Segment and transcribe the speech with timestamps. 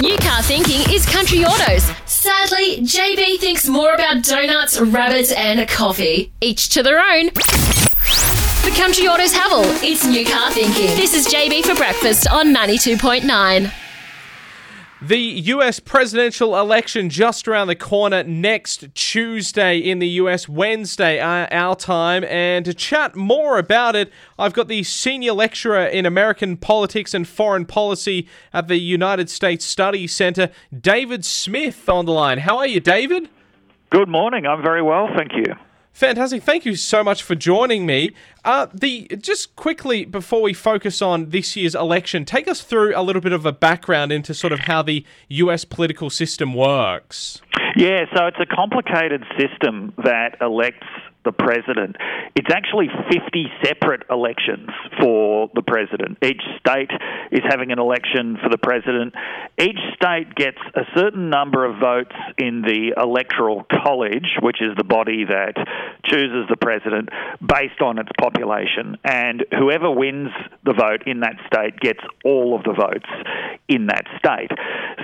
[0.00, 1.84] New Car Thinking is Country Autos.
[2.04, 6.32] Sadly, JB thinks more about donuts, rabbits, and coffee.
[6.40, 7.26] Each to their own.
[7.26, 9.64] The Country Autos Haval.
[9.82, 10.96] It's New Car Thinking.
[10.96, 13.72] This is JB for breakfast on 92.9.
[15.06, 21.46] The US presidential election just around the corner next Tuesday in the US, Wednesday, uh,
[21.50, 22.24] our time.
[22.24, 27.28] And to chat more about it, I've got the senior lecturer in American politics and
[27.28, 32.38] foreign policy at the United States Study Center, David Smith, on the line.
[32.38, 33.28] How are you, David?
[33.90, 34.46] Good morning.
[34.46, 35.52] I'm very well, thank you.
[35.94, 36.42] Fantastic.
[36.42, 38.10] Thank you so much for joining me.
[38.44, 43.00] Uh, the just quickly before we focus on this year's election, take us through a
[43.00, 47.40] little bit of a background into sort of how the US political system works.
[47.76, 50.86] Yeah, so it's a complicated system that elects
[51.24, 51.96] the president.
[52.34, 54.68] It's actually 50 separate elections
[55.00, 56.18] for the president.
[56.22, 56.90] Each state
[57.32, 59.14] is having an election for the president.
[59.58, 64.84] Each state gets a certain number of votes in the electoral college, which is the
[64.84, 65.54] body that
[66.04, 67.08] chooses the president
[67.40, 68.96] based on its population.
[69.04, 70.30] And whoever wins
[70.64, 73.08] the vote in that state gets all of the votes
[73.68, 74.50] in that state.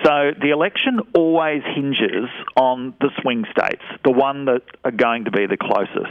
[0.05, 5.31] So the election always hinges on the swing states, the one that are going to
[5.31, 6.10] be the closest.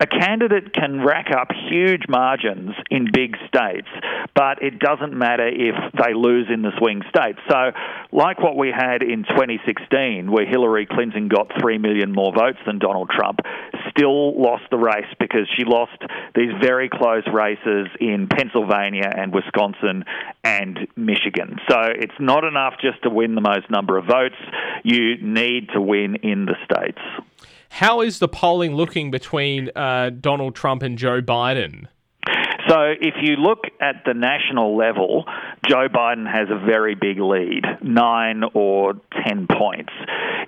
[0.00, 3.88] A candidate can rack up huge margins in big states,
[4.34, 7.38] but it doesn't matter if they lose in the swing states.
[7.48, 7.72] So,
[8.12, 12.78] like what we had in 2016, where Hillary Clinton got 3 million more votes than
[12.78, 13.40] Donald Trump,
[13.90, 15.98] still lost the race because she lost
[16.34, 20.04] these very close races in Pennsylvania and Wisconsin
[20.42, 21.58] and Michigan.
[21.68, 24.36] So it's not enough just to win the most number of votes,
[24.82, 27.00] you need to win in the states.
[27.68, 31.88] How is the polling looking between uh, Donald Trump and Joe Biden?
[32.68, 35.24] So, if you look at the national level,
[35.68, 38.94] Joe Biden has a very big lead, nine or
[39.26, 39.92] ten points.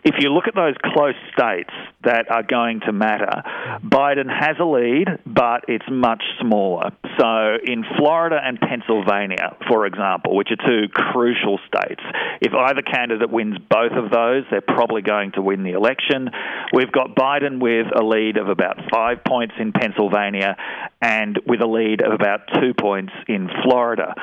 [0.02, 1.70] If you look at those close states
[2.04, 3.42] that are going to matter,
[3.84, 6.90] Biden has a lead, but it's much smaller.
[7.18, 12.02] So, in Florida and Pennsylvania, for example, which are two crucial states,
[12.40, 16.30] if either candidate wins both of those, they're probably going to win the election.
[16.74, 20.56] We've got Biden with a lead of about five points in Pennsylvania
[21.00, 24.14] and with a lead of about two points in Florida.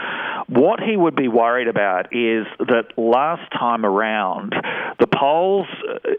[0.48, 4.54] What he would be worried about is that last time around,
[5.00, 5.68] the polls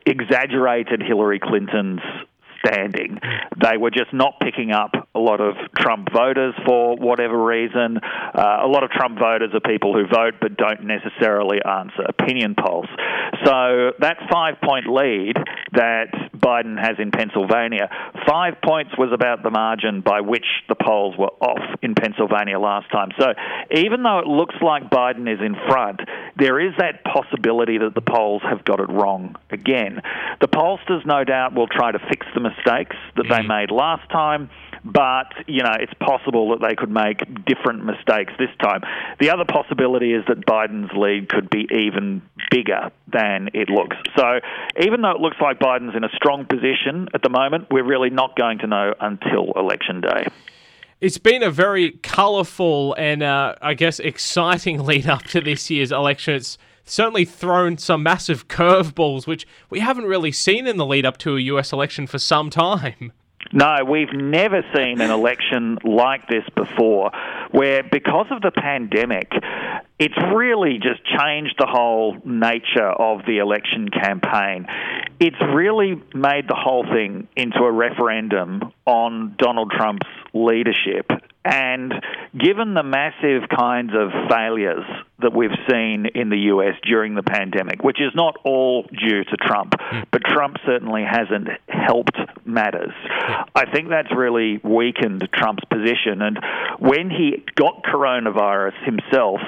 [0.07, 2.01] exaggerated Hillary Clinton's
[2.65, 3.21] standing.
[3.63, 7.99] They were just not picking up a lot of Trump voters for whatever reason.
[7.99, 12.55] Uh, a lot of Trump voters are people who vote but don't necessarily answer opinion
[12.59, 12.87] polls.
[13.45, 15.37] So that five point lead
[15.73, 17.89] that Biden has in Pennsylvania,
[18.27, 22.91] five points was about the margin by which the polls were off in Pennsylvania last
[22.91, 23.11] time.
[23.19, 23.35] So
[23.71, 26.01] even though it looks like Biden is in front,
[26.37, 30.01] there is that possibility that the polls have got it wrong again.
[30.41, 34.51] The pollsters, no doubt, will try to fix the mistakes that they made last time
[34.85, 38.83] but you know it's possible that they could make different mistakes this time.
[39.19, 43.97] The other possibility is that Biden's lead could be even bigger than it looks.
[44.17, 44.41] So
[44.81, 48.11] even though it looks like Biden's in a strong position at the moment, we're really
[48.11, 50.27] not going to know until election day.
[51.01, 55.93] It's been a very colourful and, uh, I guess, exciting lead up to this year's
[55.93, 56.35] election.
[56.35, 61.19] It's certainly thrown some massive curveballs, which we haven't really seen in the lead up
[61.19, 63.13] to a US election for some time.
[63.53, 67.11] No, we've never seen an election like this before,
[67.51, 69.31] where because of the pandemic,
[69.99, 74.67] it's really just changed the whole nature of the election campaign.
[75.21, 81.11] It's really made the whole thing into a referendum on Donald Trump's leadership.
[81.45, 81.93] And
[82.39, 84.85] given the massive kinds of failures
[85.21, 89.37] that we've seen in the US during the pandemic, which is not all due to
[89.37, 90.01] Trump, hmm.
[90.11, 92.17] but Trump certainly hasn't helped
[92.47, 92.93] matters.
[93.05, 93.43] Hmm.
[93.55, 96.23] I think that's really weakened Trump's position.
[96.23, 96.39] And
[96.79, 99.41] when he got coronavirus himself,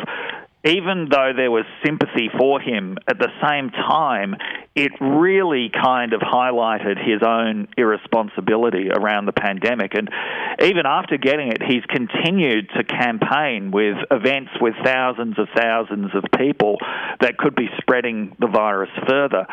[0.66, 4.34] even though there was sympathy for him, at the same time,
[4.74, 9.92] it really kind of highlighted his own irresponsibility around the pandemic.
[9.94, 10.10] And
[10.60, 16.24] even after getting it, he's continued to campaign with events with thousands of thousands of
[16.36, 16.78] people
[17.20, 19.46] that could be spreading the virus further.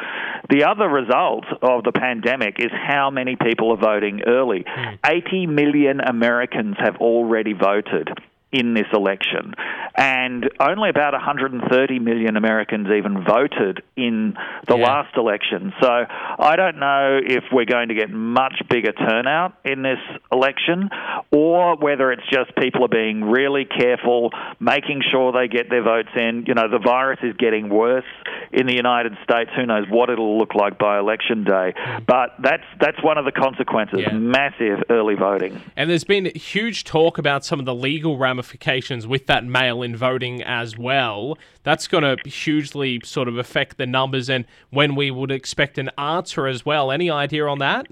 [0.49, 4.65] The other result of the pandemic is how many people are voting early.
[4.67, 4.95] Hmm.
[5.05, 8.09] 80 million Americans have already voted
[8.53, 9.53] in this election.
[9.95, 14.33] And only about 130 million Americans even voted in
[14.67, 14.85] the Yeah.
[14.85, 15.71] last election.
[15.81, 16.05] So
[16.39, 19.99] I don't know if we're going to get much bigger turnout in this
[20.31, 20.89] election
[21.31, 26.09] or whether it's just people are being really careful, making sure they get their votes
[26.15, 26.45] in.
[26.47, 28.03] You know, the virus is getting worse
[28.51, 29.51] in the United States.
[29.55, 31.73] Who knows what it'll look like by election day?
[31.77, 32.05] Mm.
[32.07, 33.99] But that's that's one of the consequences.
[34.01, 34.13] Yeah.
[34.13, 35.61] Massive early voting.
[35.75, 39.95] And there's been huge talk about some of the legal ramifications with that mail in
[39.95, 41.37] voting as well.
[41.63, 45.91] That's going to hugely sort of affect the numbers and when we would expect an
[45.97, 46.91] answer as well.
[46.91, 47.85] Any idea on that?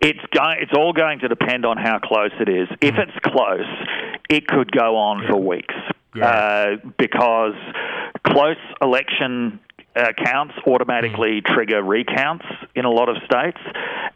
[0.00, 0.56] It's going.
[0.60, 2.68] It's all going to depend on how close it is.
[2.80, 3.66] If it's close,
[4.30, 5.74] it could go on for weeks
[6.16, 6.26] Yeah.
[6.26, 7.54] uh, because
[8.26, 9.60] close election
[9.94, 11.54] uh, counts automatically Mm.
[11.54, 12.44] trigger recounts
[12.74, 13.58] in a lot of states.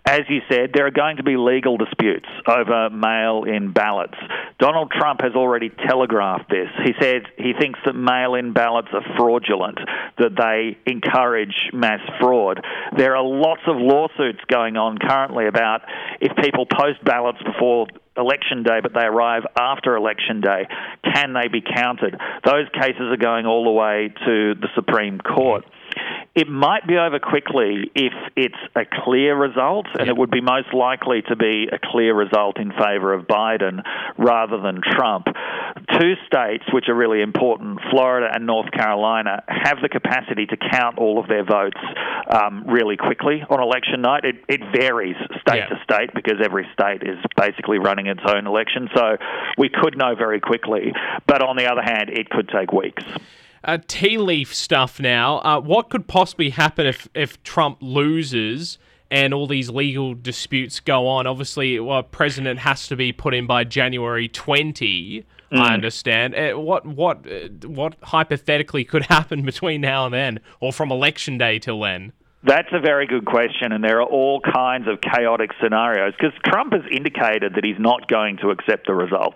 [0.04, 4.16] As you said, there are going to be legal disputes over mail-in ballots.
[4.58, 6.68] Donald Trump has already telegraphed this.
[6.84, 9.78] He said he thinks that mail-in ballots are fraudulent,
[10.18, 12.64] that they encourage mass fraud.
[12.96, 15.82] There are lots of lawsuits going on currently about
[16.20, 20.66] if people post ballots before election day but they arrive after election day,
[21.14, 22.18] can they be counted?
[22.44, 25.64] Those cases are going all the way to the Supreme Court.
[26.34, 30.74] It might be over quickly if it's a clear result, and it would be most
[30.74, 33.82] likely to be a clear result in favour of Biden
[34.18, 35.28] rather than Trump.
[35.98, 40.98] Two states which are really important, Florida and North Carolina, have the capacity to count
[40.98, 41.80] all of their votes
[42.28, 44.24] um, really quickly on election night.
[44.24, 45.66] It, it varies state Yeah.
[45.68, 49.16] to state because every state is basically running its own election, so
[49.56, 50.92] we could know very quickly.
[51.26, 53.02] But on the other hand, it could take weeks.
[53.66, 55.38] Uh, tea leaf stuff now.
[55.38, 58.78] Uh, what could possibly happen if, if Trump loses
[59.10, 61.26] and all these legal disputes go on?
[61.26, 65.24] Obviously, well, a president has to be put in by January 20.
[65.52, 66.34] I understand.
[66.34, 71.38] Uh, what what uh, what hypothetically could happen between now and then, or from election
[71.38, 72.12] day till then?
[72.42, 76.74] That's a very good question, and there are all kinds of chaotic scenarios because Trump
[76.74, 79.34] has indicated that he's not going to accept the result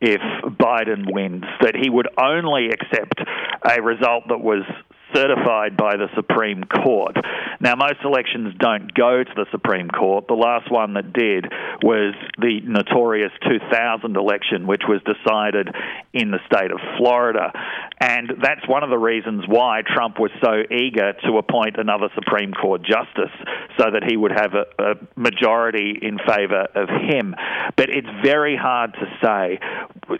[0.00, 3.22] if Biden wins, that he would only accept
[3.64, 4.64] a result that was
[5.14, 7.16] certified by the Supreme Court.
[7.60, 10.26] Now, most elections don't go to the Supreme Court.
[10.26, 11.46] The last one that did
[11.82, 15.68] was the notorious 2000 election, which was decided
[16.12, 17.52] in the state of Florida.
[18.00, 22.52] And that's one of the reasons why Trump was so eager to appoint another Supreme
[22.52, 23.32] Court justice
[23.78, 27.34] so that he would have a, a majority in favor of him.
[27.76, 29.58] But it's very hard to say.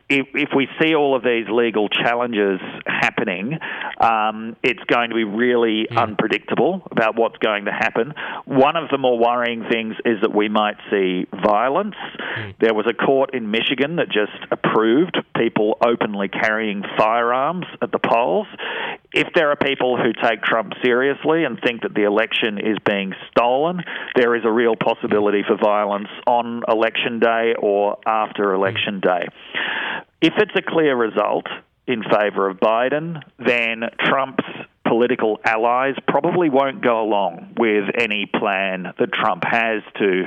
[0.08, 3.58] If, if we see all of these legal challenges happening,
[4.00, 8.14] um, it's going to be really unpredictable about what's going to happen.
[8.44, 11.96] One of the more worrying things is that we might see violence.
[12.60, 17.98] There was a court in Michigan that just approved people openly carrying firearms at the
[17.98, 18.46] polls.
[19.14, 23.12] If there are people who take Trump seriously and think that the election is being
[23.30, 23.82] stolen,
[24.16, 29.26] there is a real possibility for violence on election day or after election day.
[30.22, 31.46] If it's a clear result
[31.86, 34.44] in favor of Biden, then Trump's
[34.86, 40.24] political allies probably won't go along with any plan that Trump has to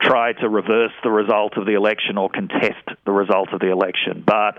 [0.00, 4.22] try to reverse the result of the election or contest the result of the election.
[4.26, 4.58] But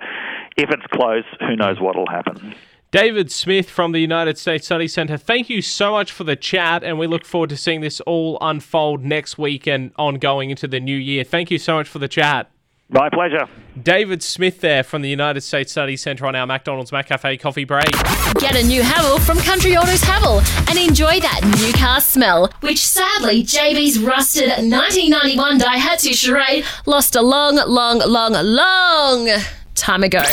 [0.58, 2.56] if it's close, who knows what will happen.
[2.92, 6.86] David Smith from the United States Study Center, thank you so much for the chat,
[6.86, 10.80] and we look forward to seeing this all unfold next week and ongoing into the
[10.80, 11.26] new year.
[11.26, 12.50] Thank you so much for the chat.
[12.90, 13.50] My pleasure.
[13.84, 17.92] David Smith there from the United States Study Center on our McDonald's McCafe coffee break.
[18.40, 20.40] Get a new Haval from Country Autos Haval
[20.70, 27.22] and enjoy that new car smell, which sadly JB's rusted 1991 Daihatsu Charade lost a
[27.22, 29.30] long, long, long, long
[29.76, 30.24] time ago.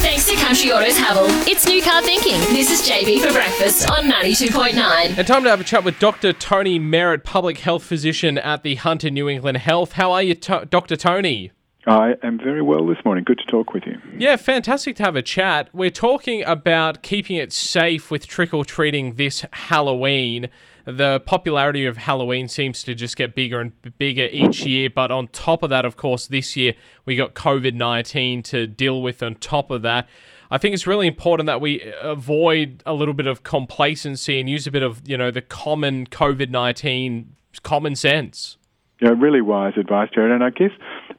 [0.00, 1.26] Thanks to Country Autos Haval.
[1.48, 2.38] It's new car thinking.
[2.54, 5.18] This is JB for breakfast on 92.9.
[5.18, 6.32] And time to have a chat with Dr.
[6.32, 9.92] Tony Merritt, public health physician at the Hunter New England Health.
[9.92, 10.96] How are you, to- Dr.
[10.96, 11.50] Tony?
[11.86, 13.24] I am very well this morning.
[13.24, 13.98] Good to talk with you.
[14.16, 15.68] Yeah, fantastic to have a chat.
[15.72, 20.48] We're talking about keeping it safe with trick or treating this Halloween.
[20.88, 24.88] The popularity of Halloween seems to just get bigger and bigger each year.
[24.88, 26.72] But on top of that, of course, this year
[27.04, 30.08] we got COVID 19 to deal with on top of that.
[30.50, 34.66] I think it's really important that we avoid a little bit of complacency and use
[34.66, 38.56] a bit of, you know, the common COVID 19 common sense.
[39.02, 40.32] Yeah, really wise advice, Jared.
[40.32, 40.70] And I guess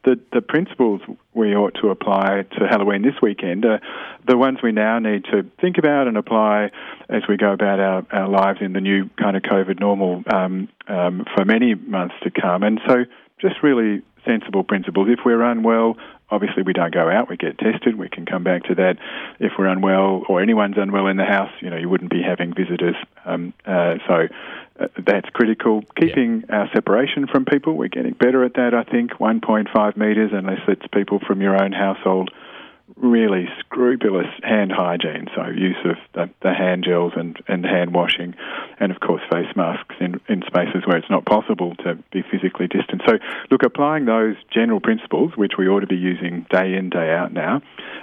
[0.03, 1.01] the, the principles
[1.33, 3.81] we ought to apply to Halloween this weekend are
[4.27, 6.71] the ones we now need to think about and apply
[7.09, 10.69] as we go about our, our lives in the new kind of COVID normal um,
[10.87, 12.63] um, for many months to come.
[12.63, 13.05] And so
[13.41, 15.07] just really sensible principles.
[15.09, 15.97] If we're unwell,
[16.31, 18.97] obviously we don't go out, we get tested, we can come back to that.
[19.39, 22.53] If we're unwell or anyone's unwell in the house, you know, you wouldn't be having
[22.53, 22.95] visitors.
[23.25, 24.27] Um, uh, so
[24.79, 25.83] uh, that's critical.
[25.95, 29.13] Keeping our separation from people, we're getting better at that, I think.
[29.13, 32.31] 1.5 metres, unless it's people from your own household
[33.01, 38.35] really scrupulous hand hygiene, so use of the, the hand gels and, and hand washing,
[38.79, 42.67] and of course face masks in, in spaces where it's not possible to be physically
[42.67, 43.01] distant.
[43.07, 43.17] So,
[43.49, 47.31] look, applying those general principles, which we ought to be using day in, day out
[47.31, 47.61] now,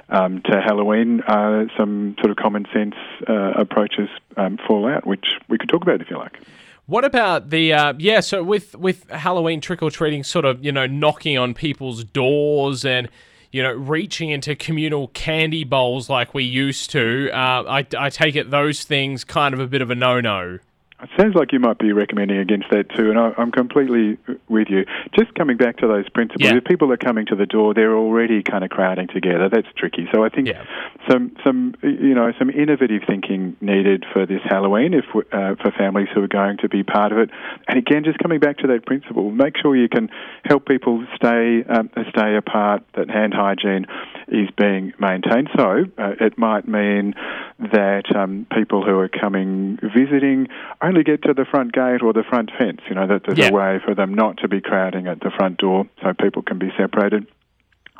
[0.08, 2.94] um, to Halloween, uh, some sort of common sense
[3.28, 6.38] uh, approaches um, fall out, which we could talk about if you like.
[6.86, 8.20] What about the uh, yeah?
[8.20, 12.84] So with with Halloween trick or treating, sort of you know knocking on people's doors
[12.84, 13.08] and
[13.56, 17.30] you know reaching into communal candy bowls like we used to.
[17.32, 20.58] Uh, I I take it those things kind of a bit of a no no.
[21.02, 24.16] It sounds like you might be recommending against that too, and I, am completely
[24.48, 24.86] with you.
[25.14, 26.56] Just coming back to those principles, yeah.
[26.56, 29.50] if people are coming to the door, they're already kind of crowding together.
[29.50, 30.08] That's tricky.
[30.14, 30.64] So I think yeah.
[31.06, 36.08] some some you know some innovative thinking needed for this Halloween, if uh, for families
[36.14, 37.28] who are going to be part of it.
[37.68, 40.08] And again, just coming back to that principle, make sure you can
[40.44, 42.84] help people stay um, stay apart.
[42.94, 43.84] That hand hygiene
[44.28, 45.48] is being maintained.
[45.56, 47.14] So uh, it might mean
[47.58, 50.48] that um, people who are coming visiting
[50.82, 52.80] only get to the front gate or the front fence.
[52.88, 53.48] You know that there's yeah.
[53.48, 56.58] a way for them not to be crowding at the front door, so people can
[56.58, 57.26] be separated.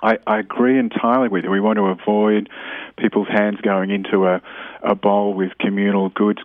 [0.02, 1.50] I, I agree entirely with you.
[1.50, 2.50] We want to avoid
[2.99, 4.42] people's hands going into a,
[4.83, 6.40] a bowl with communal goods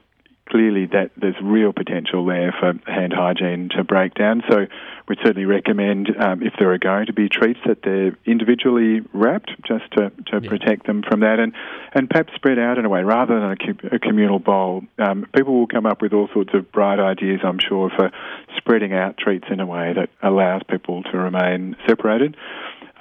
[0.51, 4.43] clearly that there's real potential there for hand hygiene to break down.
[4.49, 4.67] So
[5.07, 9.51] we'd certainly recommend um, if there are going to be treats that they're individually wrapped
[9.65, 10.49] just to, to yeah.
[10.49, 11.53] protect them from that and,
[11.93, 13.51] and perhaps spread out in a way rather than
[13.91, 14.83] a, a communal bowl.
[14.99, 18.11] Um, people will come up with all sorts of bright ideas, I'm sure, for
[18.57, 22.35] spreading out treats in a way that allows people to remain separated.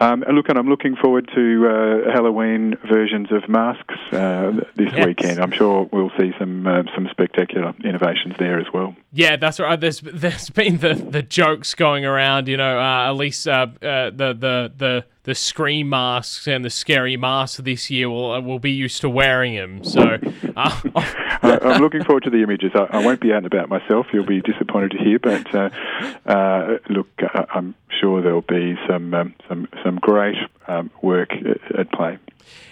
[0.00, 5.06] Um, look, and I'm looking forward to uh, Halloween versions of masks uh, this yes.
[5.06, 5.38] weekend.
[5.38, 8.96] I'm sure we'll see some uh, some spectacular innovations there as well.
[9.12, 9.78] Yeah, that's right.
[9.78, 12.48] There's there's been the, the jokes going around.
[12.48, 16.70] You know, uh, at least uh, uh, the the the the scream masks and the
[16.70, 19.84] scary masks this year will will be used to wearing them.
[19.84, 20.18] So
[20.56, 20.80] uh,
[21.42, 22.72] I'm looking forward to the images.
[22.74, 24.06] I, I, won't be out and about myself.
[24.12, 25.70] You'll be disappointed to hear, but uh,
[26.24, 27.08] uh, look,
[27.54, 30.36] I'm sure there'll be some um, some some great
[30.68, 31.32] um, work
[31.78, 32.18] at, play.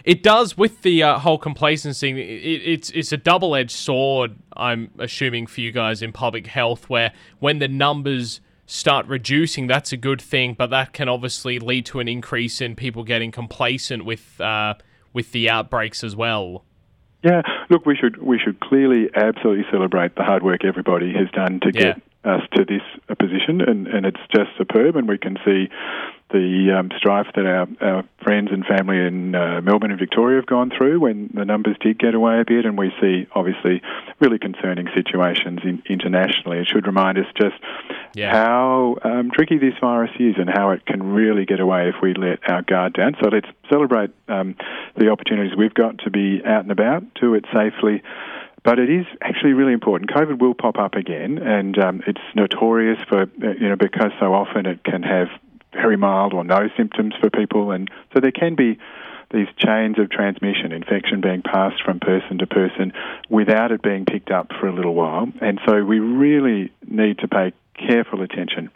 [0.05, 2.11] It does with the uh, whole complacency.
[2.11, 4.37] It, it's it's a double edged sword.
[4.57, 9.93] I'm assuming for you guys in public health, where when the numbers start reducing, that's
[9.93, 10.55] a good thing.
[10.55, 14.75] But that can obviously lead to an increase in people getting complacent with uh,
[15.13, 16.65] with the outbreaks as well.
[17.25, 21.59] Yeah, look, we should we should clearly absolutely celebrate the hard work everybody has done
[21.61, 21.81] to yeah.
[21.95, 22.83] get us to this
[23.19, 24.97] position, and, and it's just superb.
[24.97, 25.69] And we can see
[26.31, 30.47] the um, strife that our, our friends and family in uh, Melbourne and Victoria have
[30.47, 33.81] gone through when the numbers did get away a bit, and we see obviously
[34.21, 36.59] really concerning situations in, internationally.
[36.59, 37.57] It should remind us just
[38.15, 38.33] yeah.
[38.33, 42.15] how um, tricky this virus is and how it can really get away if we
[42.15, 43.17] let our guard down.
[43.23, 44.55] So let's celebrate um,
[44.97, 48.03] the opportunities we've got to be out and about, do it safely.
[48.65, 50.11] But it is actually really important.
[50.11, 54.67] COVID will pop up again, and um, it's notorious for you know because so often
[54.67, 55.29] it can have
[55.73, 58.79] very mild or no symptoms for people, and so there can be
[59.31, 62.93] these chains of transmission, infection being passed from person to person
[63.29, 65.29] without it being picked up for a little while.
[65.41, 68.71] And so we really need to pay careful attention,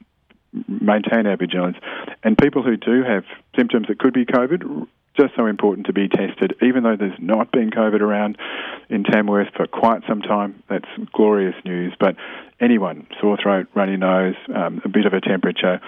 [0.69, 1.79] maintain our vigilance,
[2.23, 3.25] and people who do have
[3.57, 7.53] symptoms that could be COVID, just so important to be tested, even though there's not
[7.53, 8.39] been COVID around
[8.89, 10.63] in Tamworth for quite some time.
[10.69, 11.95] That's glorious news.
[11.99, 12.17] But
[12.61, 15.81] anyone, sore throat, runny nose, um, a bit of a temperature,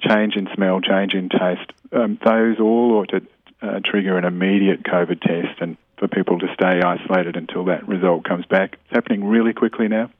[0.00, 3.22] change in smell, change in taste, um, those all ought to
[3.62, 8.24] uh, trigger an immediate COVID test and for people to stay isolated until that result
[8.24, 8.72] comes back.
[8.72, 10.10] It's happening really quickly now,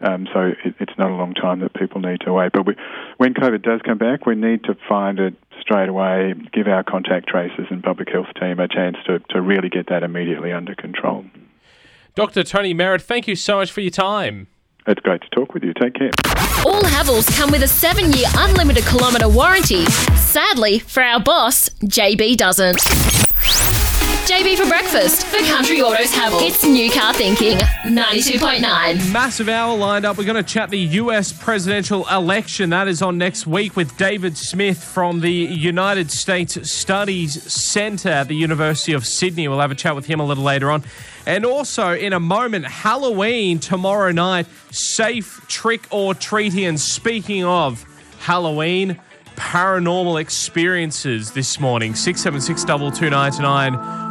[0.00, 2.50] um, so it, it's not a long time that people need to wait.
[2.52, 2.74] But we,
[3.18, 7.28] when COVID does come back, we need to find it straight away, give our contact
[7.28, 11.24] tracers and public health team a chance to, to really get that immediately under control.
[12.14, 12.42] Dr.
[12.42, 14.48] Tony Merritt, thank you so much for your time.
[14.86, 15.74] It's great to talk with you.
[15.74, 16.10] Take care.
[16.64, 19.84] All Havals come with a seven year unlimited kilometre warranty.
[20.16, 23.77] Sadly, for our boss, JB doesn't.
[24.28, 26.46] JB for breakfast for Country Autos Haval.
[26.46, 27.56] It's new car thinking.
[27.84, 29.10] 92.9.
[29.10, 30.18] Massive hour lined up.
[30.18, 32.68] We're going to chat the US presidential election.
[32.68, 38.28] That is on next week with David Smith from the United States Studies Centre at
[38.28, 39.48] the University of Sydney.
[39.48, 40.84] We'll have a chat with him a little later on.
[41.24, 46.66] And also, in a moment, Halloween tomorrow night, safe trick or treating.
[46.66, 47.82] And speaking of
[48.18, 49.00] Halloween,
[49.38, 52.64] paranormal experiences this morning, 676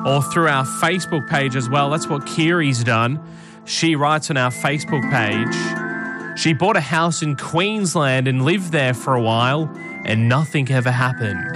[0.07, 1.89] or through our Facebook page as well.
[1.89, 3.19] That's what Kiri's done.
[3.65, 6.39] She writes on our Facebook page.
[6.39, 9.69] She bought a house in Queensland and lived there for a while,
[10.05, 11.51] and nothing ever happened.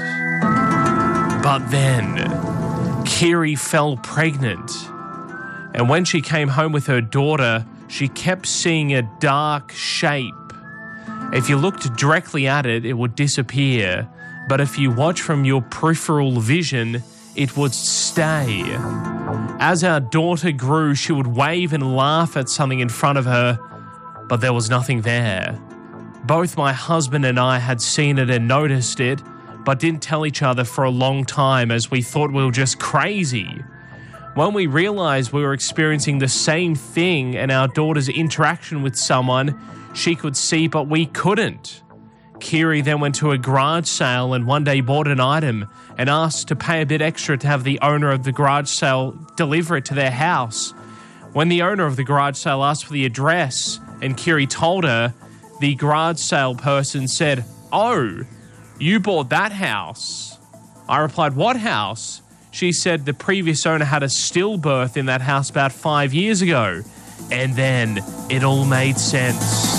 [1.41, 4.69] But then Kiri fell pregnant.
[5.73, 10.33] And when she came home with her daughter, she kept seeing a dark shape.
[11.33, 14.07] If you looked directly at it, it would disappear.
[14.49, 17.03] But if you watch from your peripheral vision,
[17.35, 18.63] it would stay.
[19.59, 23.57] As our daughter grew, she would wave and laugh at something in front of her,
[24.27, 25.57] but there was nothing there.
[26.25, 29.21] Both my husband and I had seen it and noticed it,
[29.63, 32.77] but didn't tell each other for a long time as we thought we were just
[32.77, 33.63] crazy.
[34.33, 39.59] When we realized we were experiencing the same thing and our daughter's interaction with someone,
[39.93, 41.81] she could see, but we couldn't.
[42.39, 45.67] Kiri then went to a garage sale and one day bought an item
[45.97, 49.11] and asked to pay a bit extra to have the owner of the garage sale
[49.37, 50.73] deliver it to their house.
[51.33, 55.13] When the owner of the garage sale asked for the address and Kiri told her,
[55.59, 58.23] the garage sale person said, Oh,
[58.79, 60.39] you bought that house.
[60.89, 62.21] I replied, What house?
[62.49, 66.81] She said the previous owner had a stillbirth in that house about five years ago.
[67.31, 69.70] And then it all made sense.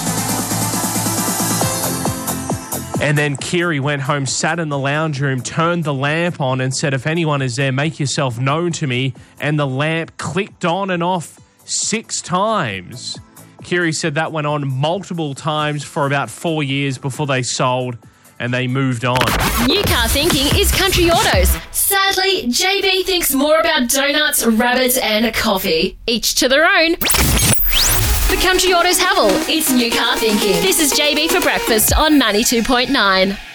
[3.02, 6.72] And then Kiri went home, sat in the lounge room, turned the lamp on, and
[6.72, 9.12] said, If anyone is there, make yourself known to me.
[9.40, 13.18] And the lamp clicked on and off six times.
[13.64, 17.98] Kiri said that went on multiple times for about four years before they sold
[18.38, 19.18] and they moved on.
[19.66, 21.56] New car thinking is Country Autos.
[21.70, 25.98] Sadly, JB thinks more about donuts, rabbits, and coffee.
[26.06, 26.96] Each to their own.
[28.32, 29.28] The Country Autos Haval.
[29.46, 30.62] It's new car thinking.
[30.62, 33.51] This is JB for breakfast on 92.9.